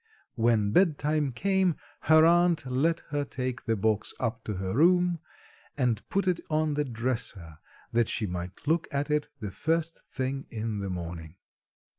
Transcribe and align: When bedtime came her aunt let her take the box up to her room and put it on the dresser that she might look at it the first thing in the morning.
When 0.33 0.71
bedtime 0.71 1.31
came 1.31 1.75
her 1.99 2.25
aunt 2.25 2.65
let 2.65 3.01
her 3.11 3.23
take 3.23 3.65
the 3.65 3.75
box 3.75 4.15
up 4.19 4.43
to 4.45 4.53
her 4.55 4.73
room 4.75 5.19
and 5.77 6.01
put 6.09 6.27
it 6.27 6.39
on 6.49 6.73
the 6.73 6.83
dresser 6.85 7.59
that 7.91 8.07
she 8.09 8.25
might 8.25 8.65
look 8.67 8.87
at 8.91 9.11
it 9.11 9.29
the 9.41 9.51
first 9.51 10.01
thing 10.11 10.47
in 10.49 10.79
the 10.79 10.89
morning. 10.89 11.35